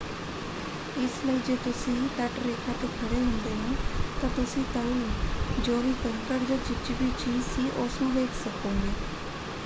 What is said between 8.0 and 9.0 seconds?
ਨੂੰ ਵੇਖ ਸਕੋਗੇ।